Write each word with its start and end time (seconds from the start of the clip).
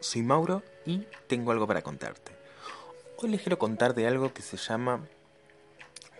soy 0.00 0.22
Mauro 0.22 0.62
y 0.86 1.06
tengo 1.26 1.52
algo 1.52 1.66
para 1.66 1.82
contarte. 1.82 2.32
Hoy 3.16 3.30
les 3.30 3.42
quiero 3.42 3.58
contar 3.58 3.94
de 3.94 4.06
algo 4.06 4.32
que 4.32 4.42
se 4.42 4.56
llama 4.56 5.06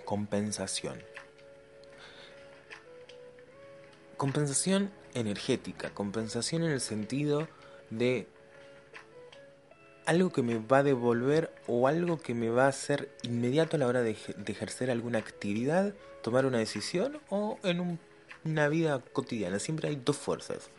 compensación. 0.05 1.03
Compensación 4.17 4.91
energética, 5.15 5.91
compensación 5.91 6.65
en 6.65 6.71
el 6.71 6.81
sentido 6.81 7.47
de 7.91 8.27
algo 10.07 10.33
que 10.33 10.43
me 10.43 10.59
va 10.59 10.79
a 10.79 10.83
devolver 10.83 11.53
o 11.67 11.87
algo 11.87 12.19
que 12.19 12.35
me 12.35 12.49
va 12.49 12.65
a 12.65 12.69
hacer 12.69 13.11
inmediato 13.23 13.77
a 13.77 13.79
la 13.79 13.87
hora 13.87 14.03
de, 14.03 14.17
ejercer 14.47 14.91
alguna 14.91 15.19
actividad, 15.19 15.93
tomar 16.23 16.47
una 16.47 16.59
decisión 16.59 17.21
o 17.29 17.59
en 17.63 17.99
una 18.45 18.69
vida 18.69 19.03
cotidiana. 19.13 19.59
Siempre 19.59 19.91
hay 19.91 19.97
dos 19.97 20.17
fuerzas. 20.17 20.71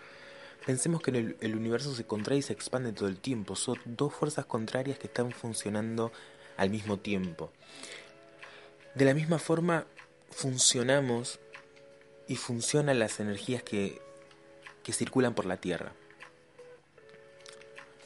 Pensemos 0.65 1.01
que 1.01 1.11
el, 1.11 1.37
el, 1.39 1.55
universo 1.55 1.95
se 1.95 2.05
contrae 2.05 2.37
y 2.37 2.41
se 2.41 2.53
expande 2.53 2.91
todo 2.93 3.07
el 3.07 3.17
tiempo. 3.17 3.55
Son 3.55 3.79
dos 3.85 4.13
fuerzas 4.13 4.45
contrarias 4.45 4.99
que 4.99 5.07
están 5.07 5.31
funcionando 5.31 6.11
al 6.57 6.69
mismo 6.69 6.97
tiempo. 6.97 7.51
De 8.95 9.05
la 9.05 9.13
misma 9.13 9.39
forma 9.39 9.85
funcionamos 10.29 11.39
y 12.27 12.35
funcionan 12.35 12.99
las 12.99 13.19
energías 13.19 13.63
que, 13.63 14.01
que 14.83 14.93
circulan 14.93 15.33
por 15.33 15.45
la 15.45 15.57
Tierra 15.57 15.93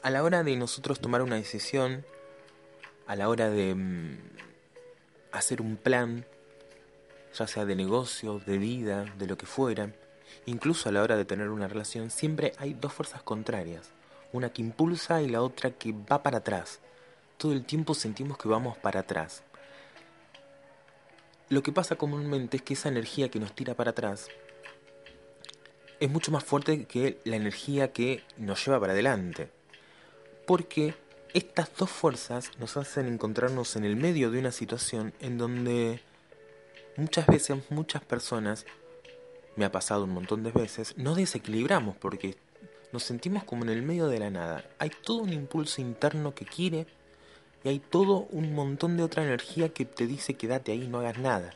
a 0.03 0.09
la 0.09 0.21
hora 0.21 0.43
de 0.43 0.55
nosotros 0.57 0.99
tomar 0.99 1.21
una 1.21 1.37
decisión, 1.37 2.05
a 3.07 3.15
la 3.15 3.29
hora 3.29 3.49
de 3.49 3.73
mm, 3.73 4.17
hacer 5.31 5.61
un 5.61 5.77
plan, 5.77 6.25
ya 7.33 7.47
sea 7.47 7.65
de 7.65 7.75
negocio, 7.75 8.39
de 8.45 8.57
vida, 8.57 9.05
de 9.17 9.27
lo 9.27 9.37
que 9.37 9.45
fuera, 9.45 9.93
incluso 10.45 10.89
a 10.89 10.91
la 10.91 11.01
hora 11.01 11.15
de 11.17 11.25
tener 11.25 11.49
una 11.49 11.67
relación, 11.67 12.09
siempre 12.09 12.53
hay 12.57 12.73
dos 12.73 12.93
fuerzas 12.93 13.23
contrarias, 13.23 13.91
una 14.31 14.51
que 14.51 14.61
impulsa 14.61 15.21
y 15.21 15.29
la 15.29 15.41
otra 15.41 15.71
que 15.71 15.93
va 15.93 16.23
para 16.23 16.39
atrás. 16.39 16.79
Todo 17.37 17.53
el 17.53 17.65
tiempo 17.65 17.93
sentimos 17.93 18.37
que 18.37 18.47
vamos 18.47 18.77
para 18.77 19.01
atrás. 19.01 19.43
Lo 21.49 21.61
que 21.61 21.71
pasa 21.71 21.95
comúnmente 21.95 22.57
es 22.57 22.63
que 22.63 22.73
esa 22.73 22.89
energía 22.89 23.29
que 23.29 23.39
nos 23.39 23.53
tira 23.53 23.75
para 23.75 23.91
atrás 23.91 24.27
es 25.99 26.09
mucho 26.09 26.31
más 26.31 26.43
fuerte 26.43 26.85
que 26.85 27.19
la 27.25 27.35
energía 27.35 27.91
que 27.91 28.23
nos 28.37 28.65
lleva 28.65 28.79
para 28.79 28.93
adelante 28.93 29.51
porque 30.45 30.95
estas 31.33 31.75
dos 31.77 31.89
fuerzas 31.89 32.51
nos 32.59 32.77
hacen 32.77 33.07
encontrarnos 33.07 33.75
en 33.75 33.85
el 33.85 33.95
medio 33.95 34.31
de 34.31 34.39
una 34.39 34.51
situación 34.51 35.13
en 35.19 35.37
donde 35.37 36.01
muchas 36.95 37.25
veces 37.27 37.57
muchas 37.69 38.03
personas, 38.03 38.65
me 39.55 39.65
ha 39.65 39.71
pasado 39.71 40.03
un 40.05 40.11
montón 40.11 40.43
de 40.43 40.51
veces, 40.51 40.95
no 40.97 41.15
desequilibramos 41.15 41.95
porque 41.97 42.35
nos 42.91 43.03
sentimos 43.03 43.43
como 43.43 43.63
en 43.63 43.69
el 43.69 43.81
medio 43.81 44.07
de 44.07 44.19
la 44.19 44.29
nada. 44.29 44.65
Hay 44.79 44.89
todo 44.89 45.23
un 45.23 45.33
impulso 45.33 45.81
interno 45.81 46.33
que 46.35 46.45
quiere 46.45 46.87
y 47.63 47.69
hay 47.69 47.79
todo 47.79 48.27
un 48.31 48.53
montón 48.53 48.97
de 48.97 49.03
otra 49.03 49.23
energía 49.23 49.69
que 49.69 49.85
te 49.85 50.07
dice 50.07 50.35
quédate 50.35 50.71
ahí, 50.71 50.87
no 50.87 50.99
hagas 50.99 51.17
nada. 51.17 51.53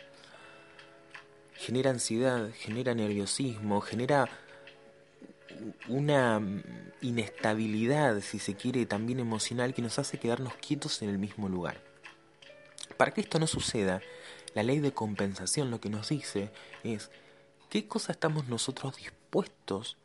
Genera 1.54 1.90
ansiedad, 1.90 2.50
genera 2.56 2.94
nerviosismo, 2.94 3.82
genera 3.82 4.30
una 5.88 6.42
inestabilidad, 7.02 8.22
si 8.22 8.40
se 8.40 8.56
quiere, 8.56 8.86
también 8.86 9.20
emocional 9.20 9.74
que 9.74 9.82
nos 9.82 10.00
hace 10.00 10.20
quedarnos 10.20 10.54
quietos 10.56 11.02
en 11.02 11.10
el 11.10 11.18
mismo 11.18 11.50
lugar. 11.50 11.82
Para 12.96 13.12
que 13.12 13.22
esto 13.22 13.40
no 13.40 13.48
suceda, 13.48 14.02
la 14.54 14.64
ley 14.64 14.80
de 14.80 14.92
compensación 14.92 15.72
lo 15.72 15.80
que 15.80 15.90
nos 15.90 16.10
dice 16.10 16.52
es 16.84 17.12
qué 17.70 17.88
cosa 17.88 18.12
estamos 18.12 18.48
nosotros 18.48 18.98
dispuestos 18.98 19.98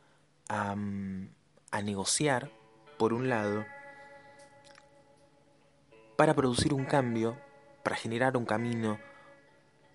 a, 0.48 0.74
a 1.70 1.82
negociar, 1.82 2.50
por 2.98 3.12
un 3.12 3.28
lado, 3.28 3.64
para 6.16 6.34
producir 6.34 6.74
un 6.74 6.84
cambio, 6.84 7.38
para 7.82 7.96
generar 7.96 8.36
un 8.36 8.44
camino, 8.44 8.98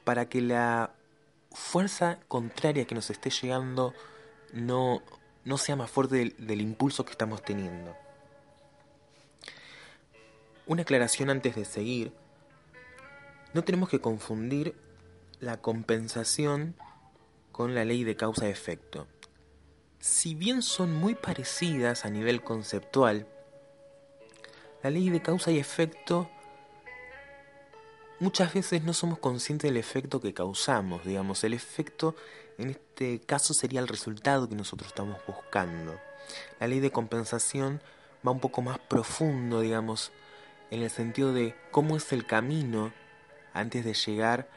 para 0.03 0.27
que 0.27 0.41
la 0.41 0.91
fuerza 1.51 2.19
contraria 2.27 2.85
que 2.85 2.95
nos 2.95 3.09
esté 3.09 3.29
llegando 3.29 3.93
no 4.53 5.01
no 5.47 5.57
sea 5.57 5.77
más 5.77 5.89
fuerte 5.89 6.35
del, 6.37 6.59
impulso 6.59 7.05
que 7.05 7.11
estamos 7.11 7.41
teniendo. 7.41 7.95
Una 10.65 10.81
aclaración 10.81 11.29
antes 11.29 11.55
de 11.55 11.63
seguir. 11.63 12.11
No 13.53 13.63
tenemos 13.63 13.87
que 13.87 14.01
confundir 14.01 14.75
la 15.39 15.61
compensación 15.61 16.75
con 17.57 17.73
la 17.73 17.83
ley 17.83 18.03
de 18.03 18.15
causa-efecto. 18.15 19.07
Si 19.99 20.35
bien 20.35 20.61
son 20.61 20.93
muy 20.93 21.15
parecidas 21.15 22.05
a 22.05 22.09
nivel 22.11 22.43
conceptual, 22.43 23.25
la 24.83 24.91
ley 24.91 25.09
de 25.09 25.23
causa 25.23 25.49
y 25.49 25.57
efecto 25.57 26.29
muchas 28.19 28.53
veces 28.53 28.83
no 28.83 28.93
somos 28.93 29.17
conscientes 29.17 29.71
del 29.71 29.77
efecto 29.77 30.21
que 30.21 30.35
causamos, 30.35 31.03
digamos, 31.03 31.43
el 31.43 31.55
efecto 31.55 32.15
en 32.59 32.69
este 32.69 33.21
caso 33.21 33.55
sería 33.55 33.79
el 33.79 33.87
resultado 33.87 34.47
que 34.47 34.55
nosotros 34.55 34.89
estamos 34.89 35.17
buscando. 35.25 35.99
La 36.59 36.67
ley 36.67 36.79
de 36.79 36.91
compensación 36.91 37.81
va 38.25 38.29
un 38.29 38.39
poco 38.39 38.61
más 38.61 38.77
profundo, 38.77 39.61
digamos, 39.61 40.11
en 40.69 40.83
el 40.83 40.91
sentido 40.91 41.33
de 41.33 41.55
cómo 41.71 41.97
es 41.97 42.13
el 42.13 42.27
camino 42.27 42.93
antes 43.51 43.83
de 43.83 43.95
llegar 43.95 44.47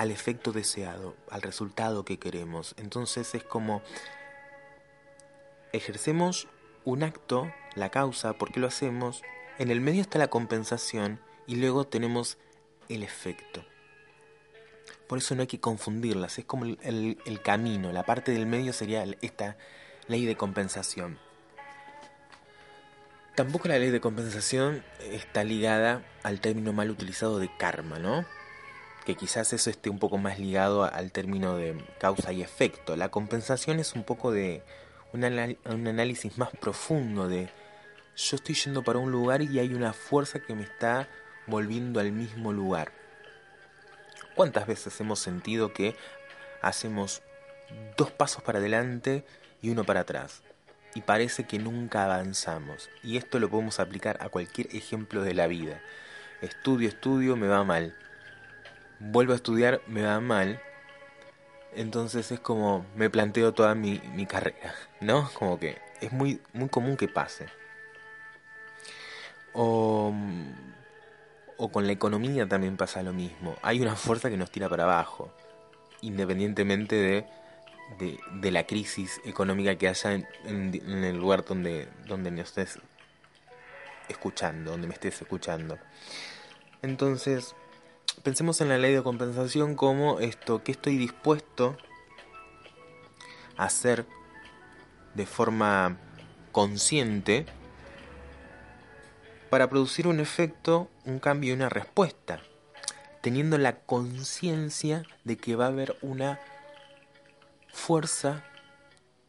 al 0.00 0.10
efecto 0.10 0.50
deseado, 0.52 1.14
al 1.28 1.42
resultado 1.42 2.06
que 2.06 2.18
queremos. 2.18 2.74
Entonces 2.78 3.34
es 3.34 3.44
como 3.44 3.82
ejercemos 5.74 6.48
un 6.86 7.02
acto, 7.02 7.52
la 7.74 7.90
causa, 7.90 8.32
¿por 8.32 8.50
qué 8.50 8.60
lo 8.60 8.66
hacemos? 8.66 9.20
En 9.58 9.70
el 9.70 9.82
medio 9.82 10.00
está 10.00 10.18
la 10.18 10.28
compensación 10.28 11.20
y 11.46 11.56
luego 11.56 11.86
tenemos 11.86 12.38
el 12.88 13.02
efecto. 13.02 13.62
Por 15.06 15.18
eso 15.18 15.34
no 15.34 15.42
hay 15.42 15.48
que 15.48 15.60
confundirlas, 15.60 16.38
es 16.38 16.46
como 16.46 16.64
el, 16.64 17.40
camino, 17.44 17.92
la 17.92 18.06
parte 18.06 18.32
del 18.32 18.46
medio 18.46 18.72
sería 18.72 19.04
esta 19.20 19.58
ley 20.08 20.24
de 20.24 20.34
compensación. 20.34 21.18
Tampoco 23.34 23.68
la 23.68 23.78
ley 23.78 23.90
de 23.90 24.00
compensación 24.00 24.82
está 24.98 25.44
ligada 25.44 26.02
al 26.22 26.40
término 26.40 26.72
mal 26.72 26.90
utilizado 26.90 27.38
de 27.38 27.54
karma, 27.54 27.98
¿no? 27.98 28.24
Que 29.10 29.16
quizás 29.16 29.52
eso 29.52 29.70
esté 29.70 29.90
un 29.90 29.98
poco 29.98 30.18
más 30.18 30.38
ligado 30.38 30.84
al 30.84 31.10
término 31.10 31.56
de 31.56 31.76
causa 31.98 32.30
y 32.30 32.42
efecto. 32.42 32.94
La 32.94 33.08
compensación 33.08 33.80
es 33.80 33.94
un 33.94 34.04
poco 34.04 34.30
de 34.30 34.62
un, 35.12 35.24
análisis 35.24 36.38
más 36.38 36.50
profundo 36.50 37.26
de 37.26 37.48
yo 38.16 38.36
estoy 38.36 38.54
yendo 38.54 38.84
para 38.84 39.00
un 39.00 39.10
lugar 39.10 39.42
y 39.42 39.58
hay 39.58 39.74
una 39.74 39.92
fuerza 39.92 40.38
que 40.38 40.54
me 40.54 40.62
está 40.62 41.08
volviendo 41.48 41.98
al 41.98 42.12
mismo 42.12 42.52
lugar. 42.52 42.92
¿Cuántas 44.36 44.68
veces 44.68 45.00
hemos 45.00 45.18
sentido 45.18 45.72
que 45.72 45.96
hacemos 46.62 47.20
dos 47.96 48.12
pasos 48.12 48.44
para 48.44 48.60
adelante 48.60 49.24
y 49.60 49.70
uno 49.70 49.82
para 49.82 50.02
atrás? 50.02 50.42
Y 50.94 51.00
parece 51.00 51.48
que 51.48 51.58
nunca 51.58 52.04
avanzamos. 52.04 52.88
Y 53.02 53.16
esto 53.16 53.40
lo 53.40 53.50
podemos 53.50 53.80
aplicar 53.80 54.18
a 54.20 54.28
cualquier 54.28 54.68
ejemplo 54.72 55.24
de 55.24 55.34
la 55.34 55.48
vida. 55.48 55.82
Estudio, 56.42 56.88
estudio, 56.88 57.34
me 57.34 57.48
va 57.48 57.64
mal. 57.64 57.96
Vuelvo 59.00 59.32
a 59.32 59.36
estudiar, 59.36 59.80
me 59.86 60.02
va 60.02 60.20
mal. 60.20 60.60
Entonces 61.74 62.30
es 62.32 62.40
como 62.40 62.86
me 62.96 63.10
planteo 63.10 63.52
toda 63.52 63.74
mi, 63.74 64.00
mi 64.14 64.26
carrera, 64.26 64.74
¿no? 65.00 65.30
Como 65.34 65.58
que 65.58 65.78
es 66.00 66.12
muy, 66.12 66.40
muy 66.52 66.68
común 66.68 66.96
que 66.96 67.08
pase. 67.08 67.46
O 69.52 70.12
o 71.60 71.68
con 71.68 71.86
la 71.86 71.92
economía 71.92 72.48
también 72.48 72.78
pasa 72.78 73.02
lo 73.02 73.12
mismo. 73.12 73.54
Hay 73.60 73.82
una 73.82 73.94
fuerza 73.94 74.30
que 74.30 74.38
nos 74.38 74.50
tira 74.50 74.70
para 74.70 74.84
abajo, 74.84 75.30
independientemente 76.00 76.96
de, 77.98 78.18
de, 78.32 78.50
la 78.50 78.64
crisis 78.64 79.20
económica 79.26 79.76
que 79.76 79.86
haya 79.86 80.14
en, 80.14 81.04
el 81.04 81.18
lugar 81.18 81.44
donde, 81.44 81.86
donde 82.06 82.30
me 82.30 82.40
estés 82.40 82.78
escuchando, 84.08 84.70
donde 84.70 84.88
me 84.88 84.94
estés 84.94 85.20
escuchando. 85.20 85.78
Entonces, 86.80 87.54
pensemos 88.22 88.60
en 88.60 88.68
la 88.68 88.78
ley 88.78 88.94
de 88.94 89.02
compensación 89.02 89.74
como 89.74 90.20
esto, 90.20 90.62
que 90.62 90.72
estoy 90.72 90.96
dispuesto 90.96 91.76
a 93.56 93.64
hacer 93.64 94.06
de 95.14 95.26
forma 95.26 95.98
consciente 96.52 97.46
para 99.50 99.68
producir 99.68 100.06
un 100.06 100.20
efecto, 100.20 100.88
un 101.04 101.18
cambio 101.18 101.50
y 101.50 101.56
una 101.56 101.68
respuesta, 101.68 102.40
teniendo 103.20 103.58
la 103.58 103.80
conciencia 103.80 105.02
de 105.24 105.36
que 105.36 105.56
va 105.56 105.66
a 105.66 105.68
haber 105.68 105.96
una 106.02 106.38
fuerza 107.72 108.44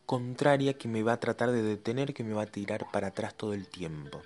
contraria 0.05 0.73
que 0.73 0.87
me 0.87 1.03
va 1.03 1.13
a 1.13 1.19
tratar 1.19 1.51
de 1.51 1.63
detener, 1.63 2.13
que 2.13 2.23
me 2.23 2.33
va 2.33 2.43
a 2.43 2.47
tirar 2.47 2.85
para 2.91 3.07
atrás 3.07 3.33
todo 3.33 3.53
el 3.53 3.67
tiempo. 3.67 4.21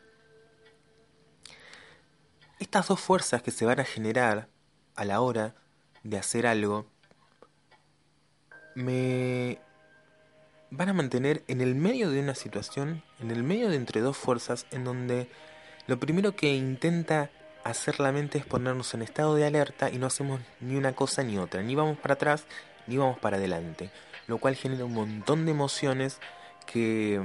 Estas 2.59 2.87
dos 2.87 2.99
fuerzas 2.99 3.41
que 3.41 3.51
se 3.51 3.65
van 3.65 3.79
a 3.79 3.85
generar 3.85 4.47
a 4.95 5.05
la 5.05 5.19
hora 5.19 5.55
de 6.03 6.17
hacer 6.17 6.47
algo 6.47 6.85
me 8.75 9.59
van 10.71 10.89
a 10.89 10.93
mantener 10.93 11.43
en 11.47 11.61
el 11.61 11.75
medio 11.75 12.09
de 12.09 12.19
una 12.19 12.35
situación, 12.35 13.03
en 13.19 13.31
el 13.31 13.43
medio 13.43 13.69
de 13.69 13.75
entre 13.75 14.01
dos 14.01 14.17
fuerzas, 14.17 14.65
en 14.71 14.83
donde 14.83 15.29
lo 15.87 15.99
primero 15.99 16.35
que 16.35 16.53
intenta 16.53 17.29
hacer 17.63 17.99
la 17.99 18.11
mente 18.11 18.37
es 18.37 18.45
ponernos 18.45 18.93
en 18.93 19.01
estado 19.01 19.35
de 19.35 19.45
alerta 19.45 19.89
y 19.89 19.97
no 19.97 20.07
hacemos 20.07 20.39
ni 20.61 20.75
una 20.75 20.93
cosa 20.93 21.23
ni 21.23 21.37
otra, 21.37 21.61
ni 21.61 21.75
vamos 21.75 21.97
para 21.97 22.13
atrás 22.13 22.45
ni 22.87 22.97
vamos 22.97 23.19
para 23.19 23.37
adelante, 23.37 23.89
lo 24.27 24.37
cual 24.37 24.55
genera 24.55 24.85
un 24.85 24.93
montón 24.93 25.45
de 25.45 25.51
emociones 25.51 26.19
que 26.65 27.21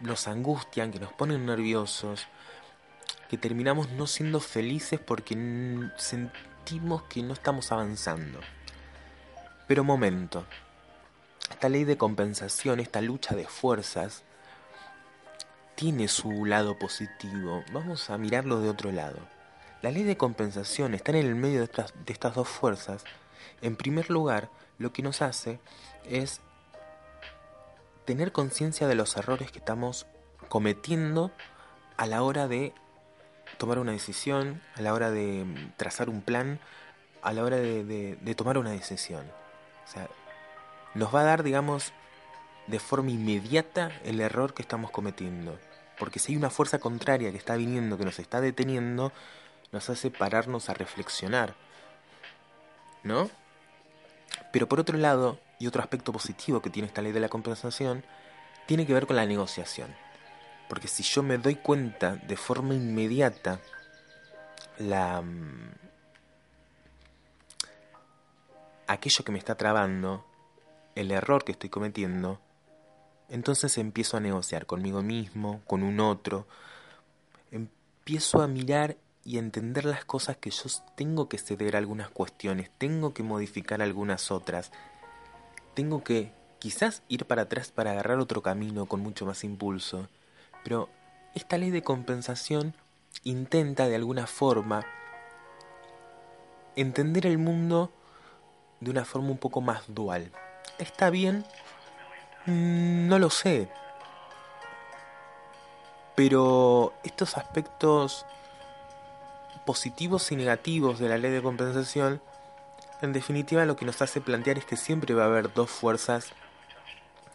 nos 0.00 0.26
angustian, 0.26 0.90
que 0.90 1.00
nos 1.00 1.12
ponen 1.12 1.46
nerviosos, 1.46 2.26
terminamos 3.36 3.90
no 3.90 4.06
siendo 4.06 4.40
felices 4.40 5.00
porque 5.00 5.34
sentimos 5.96 7.02
que 7.04 7.22
no 7.22 7.32
estamos 7.32 7.72
avanzando. 7.72 8.40
Pero 9.66 9.84
momento, 9.84 10.44
esta 11.50 11.68
ley 11.68 11.84
de 11.84 11.96
compensación, 11.96 12.80
esta 12.80 13.00
lucha 13.00 13.34
de 13.34 13.46
fuerzas, 13.46 14.24
tiene 15.74 16.08
su 16.08 16.44
lado 16.44 16.78
positivo. 16.78 17.64
Vamos 17.72 18.10
a 18.10 18.18
mirarlo 18.18 18.60
de 18.60 18.68
otro 18.68 18.92
lado. 18.92 19.18
La 19.82 19.90
ley 19.90 20.02
de 20.02 20.16
compensación 20.16 20.94
está 20.94 21.12
en 21.12 21.18
el 21.18 21.34
medio 21.34 21.60
de 21.60 22.12
estas 22.12 22.34
dos 22.34 22.48
fuerzas. 22.48 23.04
En 23.60 23.76
primer 23.76 24.10
lugar, 24.10 24.50
lo 24.78 24.92
que 24.92 25.02
nos 25.02 25.22
hace 25.22 25.58
es 26.04 26.40
tener 28.04 28.32
conciencia 28.32 28.86
de 28.86 28.94
los 28.94 29.16
errores 29.16 29.50
que 29.50 29.58
estamos 29.58 30.06
cometiendo 30.48 31.32
a 31.96 32.06
la 32.06 32.22
hora 32.22 32.48
de 32.48 32.74
tomar 33.56 33.78
una 33.78 33.92
decisión, 33.92 34.60
a 34.76 34.82
la 34.82 34.92
hora 34.92 35.10
de 35.10 35.44
trazar 35.76 36.08
un 36.08 36.22
plan, 36.22 36.58
a 37.22 37.32
la 37.32 37.42
hora 37.42 37.56
de, 37.56 38.16
de 38.20 38.34
tomar 38.34 38.58
una 38.58 38.70
decisión. 38.70 39.24
O 39.86 39.90
sea, 39.90 40.08
nos 40.94 41.14
va 41.14 41.20
a 41.20 41.24
dar, 41.24 41.42
digamos, 41.42 41.92
de 42.66 42.78
forma 42.78 43.10
inmediata 43.10 43.90
el 44.04 44.20
error 44.20 44.54
que 44.54 44.62
estamos 44.62 44.90
cometiendo. 44.90 45.58
Porque 45.98 46.18
si 46.18 46.32
hay 46.32 46.36
una 46.36 46.50
fuerza 46.50 46.78
contraria 46.78 47.30
que 47.30 47.38
está 47.38 47.56
viniendo, 47.56 47.98
que 47.98 48.04
nos 48.04 48.18
está 48.18 48.40
deteniendo, 48.40 49.12
nos 49.72 49.90
hace 49.90 50.10
pararnos 50.10 50.68
a 50.68 50.74
reflexionar. 50.74 51.54
¿No? 53.02 53.30
Pero 54.52 54.68
por 54.68 54.80
otro 54.80 54.98
lado, 54.98 55.38
y 55.58 55.66
otro 55.66 55.82
aspecto 55.82 56.12
positivo 56.12 56.60
que 56.60 56.70
tiene 56.70 56.88
esta 56.88 57.02
ley 57.02 57.12
de 57.12 57.20
la 57.20 57.28
compensación, 57.28 58.04
tiene 58.66 58.86
que 58.86 58.94
ver 58.94 59.06
con 59.06 59.16
la 59.16 59.26
negociación. 59.26 59.94
Porque 60.68 60.88
si 60.88 61.02
yo 61.02 61.22
me 61.22 61.38
doy 61.38 61.56
cuenta 61.56 62.16
de 62.16 62.36
forma 62.36 62.74
inmediata 62.74 63.60
la 64.78 65.20
mm, 65.22 65.72
aquello 68.86 69.24
que 69.24 69.32
me 69.32 69.38
está 69.38 69.56
trabando, 69.56 70.24
el 70.94 71.10
error 71.10 71.44
que 71.44 71.52
estoy 71.52 71.70
cometiendo, 71.70 72.40
entonces 73.28 73.78
empiezo 73.78 74.16
a 74.16 74.20
negociar 74.20 74.66
conmigo 74.66 75.02
mismo, 75.02 75.62
con 75.66 75.82
un 75.82 76.00
otro, 76.00 76.46
empiezo 77.50 78.42
a 78.42 78.48
mirar 78.48 78.96
y 79.24 79.38
entender 79.38 79.86
las 79.86 80.04
cosas 80.04 80.36
que 80.36 80.50
yo 80.50 80.64
tengo 80.96 81.28
que 81.28 81.38
ceder 81.38 81.76
algunas 81.76 82.10
cuestiones, 82.10 82.70
tengo 82.76 83.14
que 83.14 83.22
modificar 83.22 83.80
algunas 83.80 84.30
otras, 84.30 84.70
tengo 85.74 86.04
que 86.04 86.32
quizás 86.58 87.02
ir 87.08 87.24
para 87.24 87.42
atrás 87.42 87.70
para 87.70 87.92
agarrar 87.92 88.18
otro 88.18 88.42
camino 88.42 88.86
con 88.86 89.00
mucho 89.00 89.24
más 89.24 89.44
impulso, 89.44 90.08
pero 90.64 90.88
esta 91.34 91.58
ley 91.58 91.70
de 91.70 91.82
compensación 91.82 92.74
intenta 93.22 93.86
de 93.86 93.94
alguna 93.94 94.26
forma 94.26 94.84
entender 96.74 97.26
el 97.26 97.38
mundo 97.38 97.92
de 98.80 98.90
una 98.90 99.04
forma 99.04 99.30
un 99.30 99.38
poco 99.38 99.60
más 99.60 99.84
dual. 99.88 100.32
¿Está 100.78 101.10
bien? 101.10 101.44
Mm, 102.46 103.06
no 103.08 103.18
lo 103.18 103.30
sé. 103.30 103.68
Pero 106.16 106.94
estos 107.04 107.36
aspectos 107.36 108.26
positivos 109.64 110.30
y 110.32 110.36
negativos 110.36 110.98
de 110.98 111.08
la 111.08 111.18
ley 111.18 111.30
de 111.30 111.42
compensación, 111.42 112.20
en 113.02 113.12
definitiva 113.12 113.64
lo 113.64 113.76
que 113.76 113.84
nos 113.84 114.00
hace 114.02 114.20
plantear 114.20 114.58
es 114.58 114.64
que 114.64 114.76
siempre 114.76 115.14
va 115.14 115.24
a 115.24 115.26
haber 115.26 115.52
dos 115.52 115.70
fuerzas 115.70 116.32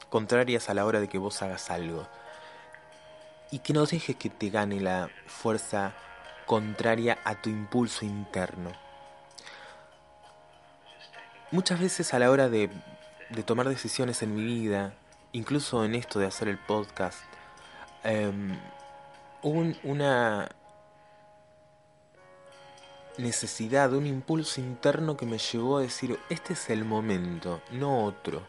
contrarias 0.10 0.70
a 0.70 0.74
la 0.74 0.86
hora 0.86 1.00
de 1.00 1.08
que 1.08 1.18
vos 1.18 1.42
hagas 1.42 1.70
algo. 1.70 2.08
Y 3.52 3.60
que 3.60 3.74
no 3.74 3.86
dejes 3.86 4.16
que 4.16 4.30
te 4.30 4.50
gane 4.50 4.80
la 4.80 5.10
fuerza 5.28 5.94
contraria 6.46 7.20
a 7.24 7.36
tu 7.36 7.50
impulso 7.50 8.06
interno. 8.06 8.72
Muchas 11.52 11.80
veces 11.80 12.14
a 12.14 12.20
la 12.20 12.30
hora 12.30 12.48
de, 12.48 12.70
tomar 13.46 13.68
decisiones 13.68 14.22
en 14.22 14.36
mi 14.36 14.44
vida, 14.44 14.94
incluso 15.32 15.84
en 15.84 15.96
esto 15.96 16.20
de 16.20 16.28
hacer 16.28 16.48
el 16.48 16.60
podcast, 16.60 17.20
um, 18.04 18.56
hubo 19.42 19.74
una 19.84 20.50
necesidad, 23.20 23.94
un 23.94 24.08
impulso 24.08 24.62
interno 24.62 25.18
que 25.18 25.26
me 25.26 25.38
llevó 25.38 25.78
a 25.78 25.82
decir, 25.82 26.20
este 26.30 26.54
es 26.54 26.70
el 26.70 26.86
momento, 26.86 27.62
no 27.72 28.06
otro. 28.06 28.42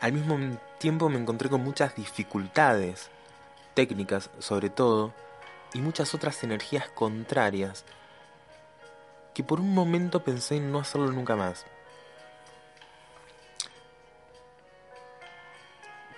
Al 0.00 0.12
mismo 0.12 0.38
tiempo 0.78 1.08
me 1.08 1.18
encontré 1.18 1.48
con 1.48 1.62
muchas 1.62 1.94
dificultades, 1.94 3.10
técnicas 3.78 4.28
sobre 4.40 4.70
todo, 4.70 5.14
y 5.72 5.78
muchas 5.78 6.12
otras 6.12 6.42
energías 6.42 6.88
contrarias, 6.88 7.84
que 9.34 9.44
por 9.44 9.60
un 9.60 9.72
momento 9.72 10.24
pensé 10.24 10.56
en 10.56 10.72
no 10.72 10.80
hacerlo 10.80 11.12
nunca 11.12 11.36
más. 11.36 11.64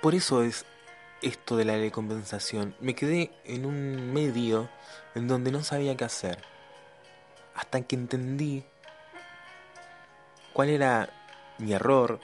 Por 0.01 0.15
eso 0.15 0.43
es 0.43 0.65
esto 1.21 1.59
de 1.59 1.67
la 1.67 1.75
ley 1.75 1.83
de 1.83 1.91
compensación. 1.91 2.75
Me 2.81 2.95
quedé 2.95 3.31
en 3.45 3.67
un 3.67 4.11
medio 4.11 4.71
en 5.15 5.29
donde 5.29 5.53
no 5.53 5.63
sabía 5.63 5.95
qué 5.99 6.07
hacer 6.07 6.43
hasta 7.55 7.83
que 7.83 7.95
entendí 7.95 8.65
cuál 10.55 10.71
era 10.71 11.11
mi 11.59 11.75
error, 11.75 12.21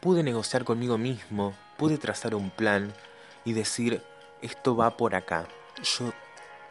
pude 0.00 0.24
negociar 0.24 0.64
conmigo 0.64 0.98
mismo, 0.98 1.54
pude 1.78 1.96
trazar 1.96 2.34
un 2.34 2.50
plan 2.50 2.92
y 3.44 3.52
decir, 3.52 4.02
esto 4.42 4.76
va 4.76 4.96
por 4.96 5.14
acá. 5.14 5.46
Yo 5.82 6.12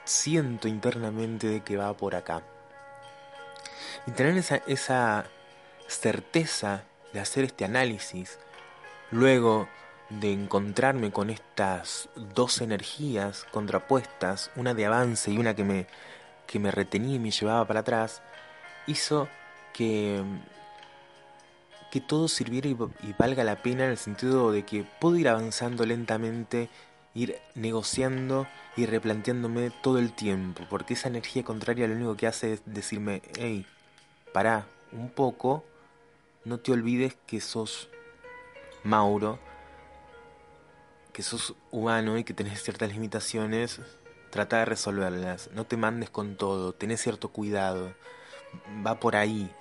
siento 0.03 0.68
internamente 0.68 1.47
de 1.47 1.62
que 1.62 1.77
va 1.77 1.94
por 1.95 2.15
acá. 2.15 2.44
Y 4.06 4.12
tener 4.12 4.38
esa, 4.38 4.57
esa 4.68 5.25
certeza 5.88 6.83
de 7.13 7.19
hacer 7.19 7.43
este 7.43 7.65
análisis, 7.65 8.39
luego 9.10 9.67
de 10.10 10.34
encontrarme 10.34 11.12
con 11.12 11.29
estas 11.29 12.10
dos 12.15 12.62
energías 12.62 13.45
contrapuestas, 13.51 14.51
una 14.55 14.74
de 14.74 14.86
avance 14.86 15.31
y 15.31 15.38
una 15.38 15.55
que 15.55 15.63
me 15.63 15.88
que 16.51 16.60
me 16.60 16.69
retenía 16.69 17.15
y 17.15 17.19
me 17.19 17.31
llevaba 17.31 17.65
para 17.65 17.79
atrás, 17.79 18.22
hizo 18.86 19.29
que, 19.74 20.22
que 21.89 22.01
todo 22.01 22.27
sirviera 22.27 22.67
y, 22.67 22.75
valga 23.17 23.45
la 23.45 23.62
pena 23.62 23.86
en 23.86 23.91
el 23.91 23.98
sentido 23.98 24.51
de 24.51 24.65
que 24.65 24.86
puedo 25.00 25.15
ir 25.15 25.29
avanzando 25.29 25.86
lentamente, 25.86 26.69
ir 27.13 27.38
negociando 27.56 28.48
y 28.75 28.86
replanteándome 28.86 29.72
todo 29.82 30.00
el 30.00 30.13
tiempo, 30.13 30.63
porque 30.70 30.94
esa 30.94 31.10
energía 31.10 31.44
contraria 31.44 31.88
lo 31.88 31.96
único 31.96 32.15
que 32.15 32.27
hace 32.27 32.53
es 32.53 32.62
decirme, 32.65 33.22
hey, 33.38 33.65
pará 34.34 34.68
un 34.91 35.10
poco, 35.10 35.63
no 36.46 36.60
te 36.60 36.72
olvides 36.72 37.15
que 37.27 37.41
sos 37.41 37.89
Mauro, 38.84 39.39
que 41.13 41.24
sos 41.24 41.56
humano 41.72 42.18
y 42.18 42.24
que 42.24 42.34
tenés 42.34 42.63
ciertas 42.63 42.91
limitaciones, 42.91 43.82
Trata 44.32 44.60
de 44.60 44.65
resolverlas, 44.65 45.50
no 45.51 45.65
te 45.65 45.75
mandes 45.75 46.10
con 46.10 46.38
todo, 46.38 46.72
tenés 46.72 47.01
cierto 47.01 47.34
cuidado, 47.34 47.94
va 48.88 48.98
por 48.98 49.18
ahí. 49.18 49.51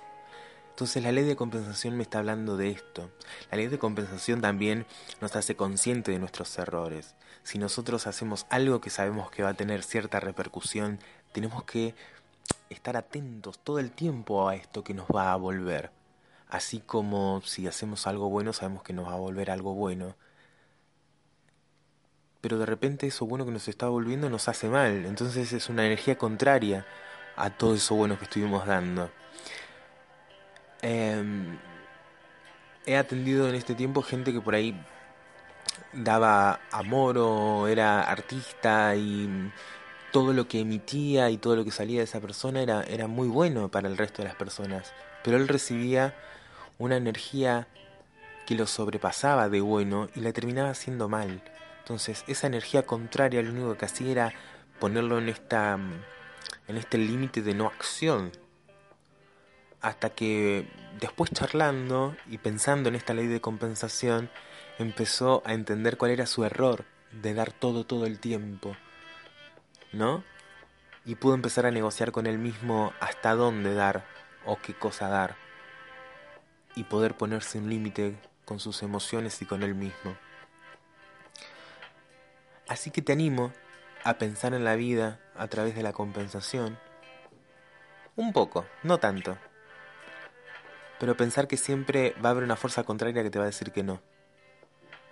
Entonces 0.69 1.03
la 1.03 1.11
ley 1.11 1.25
de 1.25 1.35
compensación 1.35 1.97
me 1.97 2.03
está 2.03 2.19
hablando 2.19 2.55
de 2.55 2.69
esto. 2.69 3.11
La 3.51 3.57
ley 3.57 3.67
de 3.67 3.77
compensación 3.77 4.39
también 4.39 4.85
nos 5.19 5.35
hace 5.35 5.57
consciente 5.57 6.11
de 6.13 6.19
nuestros 6.19 6.57
errores. 6.57 7.15
Si 7.43 7.57
nosotros 7.57 8.07
hacemos 8.07 8.45
algo 8.49 8.81
que 8.81 8.89
sabemos 8.89 9.31
que 9.31 9.43
va 9.43 9.49
a 9.49 9.53
tener 9.53 9.83
cierta 9.83 10.19
repercusión, 10.19 10.99
tenemos 11.31 11.63
que 11.63 11.95
estar 12.69 12.97
atentos 12.97 13.59
todo 13.59 13.79
el 13.79 13.91
tiempo 13.91 14.47
a 14.47 14.55
esto 14.55 14.83
que 14.83 14.93
nos 14.93 15.07
va 15.07 15.33
a 15.33 15.35
volver. 15.35 15.91
Así 16.49 16.79
como 16.79 17.41
si 17.45 17.67
hacemos 17.67 18.07
algo 18.07 18.29
bueno 18.29 18.53
sabemos 18.53 18.83
que 18.83 18.93
nos 18.93 19.07
va 19.07 19.13
a 19.13 19.17
volver 19.17 19.51
algo 19.51 19.73
bueno, 19.73 20.15
pero 22.41 22.57
de 22.57 22.65
repente 22.65 23.07
eso 23.07 23.25
bueno 23.25 23.45
que 23.45 23.51
nos 23.51 23.67
está 23.67 23.87
volviendo 23.87 24.29
nos 24.29 24.47
hace 24.49 24.67
mal. 24.67 25.05
Entonces 25.05 25.53
es 25.53 25.69
una 25.69 25.85
energía 25.85 26.17
contraria 26.17 26.85
a 27.35 27.51
todo 27.51 27.75
eso 27.75 27.95
bueno 27.95 28.17
que 28.17 28.25
estuvimos 28.25 28.65
dando. 28.65 29.11
Em, 30.81 31.59
he 32.85 32.97
atendido 32.97 33.47
en 33.47 33.55
este 33.55 33.75
tiempo 33.75 34.01
gente 34.01 34.33
que 34.33 34.41
por 34.41 34.55
ahí 34.55 34.75
daba 35.93 36.59
amor 36.71 37.17
o 37.17 37.67
era 37.67 38.01
artista 38.01 38.95
y 38.95 39.51
todo 40.11 40.33
lo 40.33 40.47
que 40.47 40.59
emitía 40.59 41.29
y 41.29 41.37
todo 41.37 41.55
lo 41.55 41.63
que 41.63 41.71
salía 41.71 41.99
de 41.99 42.05
esa 42.05 42.19
persona 42.19 42.61
era, 42.61 42.83
era 42.83 43.07
muy 43.07 43.27
bueno 43.27 43.69
para 43.69 43.87
el 43.87 43.97
resto 43.97 44.21
de 44.21 44.27
las 44.27 44.35
personas. 44.35 44.93
Pero 45.23 45.37
él 45.37 45.47
recibía 45.47 46.15
una 46.77 46.97
energía 46.97 47.67
que 48.45 48.55
lo 48.55 48.67
sobrepasaba 48.67 49.49
de 49.49 49.61
bueno 49.61 50.09
y 50.15 50.21
la 50.21 50.33
terminaba 50.33 50.69
haciendo 50.69 51.07
mal. 51.07 51.41
Entonces, 51.79 52.23
esa 52.27 52.47
energía 52.47 52.85
contraria 52.85 53.41
lo 53.41 53.51
único 53.51 53.77
que 53.77 53.85
hacía 53.85 54.11
era 54.11 54.33
ponerlo 54.79 55.19
en 55.19 55.29
esta 55.29 55.77
en 56.67 56.77
este 56.77 56.97
límite 56.97 57.41
de 57.41 57.53
no 57.53 57.67
acción. 57.67 58.31
Hasta 59.81 60.11
que 60.11 60.67
después 60.99 61.31
charlando 61.31 62.15
y 62.27 62.37
pensando 62.37 62.89
en 62.89 62.95
esta 62.95 63.13
ley 63.13 63.27
de 63.27 63.41
compensación, 63.41 64.29
empezó 64.79 65.43
a 65.45 65.53
entender 65.53 65.97
cuál 65.97 66.11
era 66.11 66.25
su 66.25 66.43
error 66.43 66.85
de 67.11 67.33
dar 67.33 67.51
todo 67.51 67.85
todo 67.85 68.05
el 68.05 68.19
tiempo. 68.19 68.75
¿No? 69.91 70.23
Y 71.05 71.15
pudo 71.15 71.33
empezar 71.33 71.65
a 71.65 71.71
negociar 71.71 72.11
con 72.11 72.27
él 72.27 72.37
mismo 72.37 72.93
hasta 72.99 73.35
dónde 73.35 73.73
dar 73.73 74.05
o 74.45 74.57
qué 74.57 74.73
cosa 74.73 75.09
dar. 75.09 75.35
Y 76.75 76.85
poder 76.85 77.15
ponerse 77.17 77.57
un 77.57 77.69
límite 77.69 78.17
con 78.45 78.59
sus 78.59 78.83
emociones 78.83 79.41
y 79.41 79.45
con 79.45 79.63
él 79.63 79.75
mismo. 79.75 80.15
Así 82.67 82.91
que 82.91 83.01
te 83.01 83.11
animo 83.11 83.51
a 84.03 84.13
pensar 84.13 84.53
en 84.53 84.63
la 84.63 84.75
vida 84.75 85.19
a 85.35 85.47
través 85.47 85.75
de 85.75 85.83
la 85.83 85.93
compensación. 85.93 86.79
Un 88.15 88.33
poco, 88.33 88.65
no 88.83 88.97
tanto. 88.99 89.37
Pero 90.99 91.17
pensar 91.17 91.47
que 91.47 91.57
siempre 91.57 92.15
va 92.23 92.29
a 92.29 92.31
haber 92.31 92.43
una 92.43 92.55
fuerza 92.55 92.83
contraria 92.83 93.23
que 93.23 93.29
te 93.29 93.39
va 93.39 93.45
a 93.45 93.47
decir 93.47 93.71
que 93.71 93.83
no. 93.83 94.01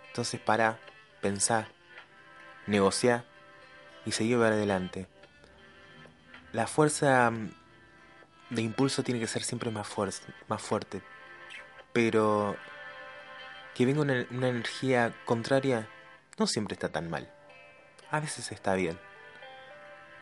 Entonces 0.10 0.40
para, 0.40 0.80
pensar, 1.22 1.68
negociar 2.68 3.24
y 4.06 4.12
seguir 4.12 4.38
para 4.38 4.56
adelante. 4.56 5.08
La 6.52 6.68
fuerza 6.68 7.32
mm, 7.32 7.52
de 8.50 8.62
impulso 8.62 9.04
tiene 9.04 9.20
que 9.20 9.28
ser 9.28 9.44
siempre 9.44 9.72
más, 9.72 9.88
más 10.48 10.62
fuerte. 10.62 11.02
Pero 11.94 12.56
que 13.76 13.86
venga 13.86 14.02
una, 14.02 14.26
una 14.32 14.50
energía 14.50 15.16
contraria 15.26 15.88
no 16.38 16.48
siempre 16.48 16.74
está 16.74 16.90
tan 16.90 17.10
mal. 17.10 17.30
A 18.10 18.20
veces 18.20 18.52
está 18.52 18.74
bien. 18.74 18.98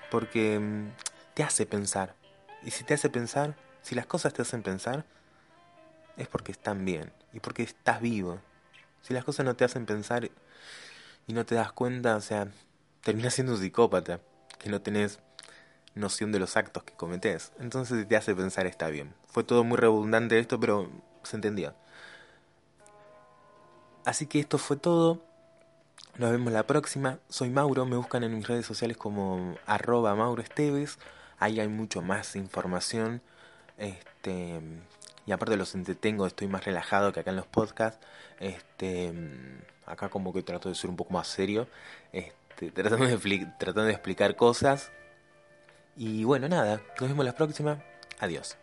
Porque 0.09 0.59
mm, 0.59 0.91
te 1.33 1.43
hace 1.43 1.65
pensar. 1.65 2.15
Y 2.63 2.71
si 2.71 2.83
te 2.83 2.95
hace 2.95 3.09
pensar, 3.09 3.55
si 3.83 3.95
las 3.95 4.07
cosas 4.07 4.33
te 4.33 4.41
hacen 4.41 4.63
pensar, 4.63 5.05
es 6.17 6.27
porque 6.27 6.51
están 6.51 6.83
bien 6.83 7.11
y 7.33 7.39
porque 7.39 7.63
estás 7.63 8.01
vivo. 8.01 8.41
Si 9.07 9.13
las 9.13 9.23
cosas 9.23 9.45
no 9.45 9.55
te 9.55 9.63
hacen 9.63 9.85
pensar 9.85 10.29
y 11.27 11.33
no 11.33 11.45
te 11.45 11.55
das 11.55 11.71
cuenta, 11.71 12.17
o 12.17 12.21
sea, 12.21 12.49
terminas 13.03 13.35
siendo 13.35 13.53
un 13.53 13.59
psicópata, 13.59 14.19
que 14.59 14.69
no 14.69 14.81
tenés 14.81 15.19
noción 15.95 16.33
de 16.33 16.39
los 16.39 16.57
actos 16.57 16.83
que 16.83 16.93
cometés. 16.93 17.53
Entonces 17.57 17.99
si 17.99 18.05
te 18.05 18.17
hace 18.17 18.35
pensar 18.35 18.67
está 18.67 18.89
bien. 18.89 19.13
Fue 19.29 19.45
todo 19.45 19.63
muy 19.63 19.77
redundante 19.77 20.37
esto, 20.39 20.59
pero 20.59 20.89
se 21.23 21.37
entendía. 21.37 21.73
Así 24.03 24.27
que 24.27 24.41
esto 24.41 24.57
fue 24.57 24.75
todo. 24.75 25.21
Nos 26.17 26.31
vemos 26.31 26.51
la 26.51 26.67
próxima. 26.67 27.19
Soy 27.29 27.49
Mauro, 27.49 27.85
me 27.85 27.95
buscan 27.95 28.25
en 28.25 28.35
mis 28.35 28.45
redes 28.45 28.65
sociales 28.65 28.97
como 28.97 29.55
arroba 29.65 30.15
Mauro 30.15 30.41
Esteves. 30.41 30.99
Ahí 31.39 31.61
hay 31.61 31.69
mucho 31.69 32.01
más 32.01 32.35
información. 32.35 33.21
Este, 33.77 34.59
y 35.27 35.33
aparte 35.33 35.57
los 35.57 35.75
entretengo, 35.75 36.25
estoy 36.25 36.47
más 36.47 36.63
relajado 36.63 37.11
que 37.11 37.19
acá 37.19 37.31
en 37.31 37.35
los 37.35 37.45
podcasts. 37.45 37.99
Este, 38.39 39.13
acá 39.85 40.07
como 40.07 40.33
que 40.33 40.41
trato 40.41 40.69
de 40.69 40.75
ser 40.75 40.89
un 40.89 40.95
poco 40.95 41.13
más 41.13 41.27
serio. 41.27 41.67
Este, 42.13 42.71
tratando, 42.73 43.05
de, 43.05 43.47
tratando 43.59 43.83
de 43.83 43.91
explicar 43.91 44.37
cosas. 44.37 44.91
Y 45.97 46.23
bueno, 46.23 46.47
nada, 46.47 46.81
nos 46.99 47.09
vemos 47.09 47.25
la 47.25 47.33
próxima. 47.33 47.83
Adiós. 48.19 48.57